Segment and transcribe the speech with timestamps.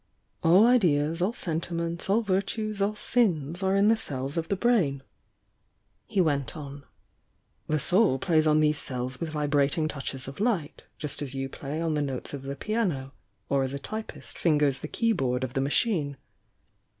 [0.41, 5.03] "All ideas, all sentiments, all virtues, all sins, are in the cells of the brain,"
[6.07, 6.85] he went on.
[7.69, 11.79] ''The soul plays on these cells with vibrating touches of hght, just as you play
[11.79, 13.13] on the notes of the piano,
[13.47, 16.17] or as a typist fingers the keyboard of the machine.